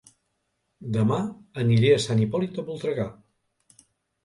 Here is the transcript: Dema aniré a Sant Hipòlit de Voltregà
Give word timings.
Dema 0.95 1.19
aniré 1.65 1.93
a 1.97 2.01
Sant 2.07 2.25
Hipòlit 2.25 2.59
de 2.59 2.67
Voltregà 2.73 3.09